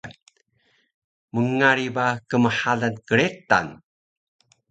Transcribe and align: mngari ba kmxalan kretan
mngari 1.33 1.87
ba 1.95 2.07
kmxalan 2.29 2.95
kretan 3.07 3.67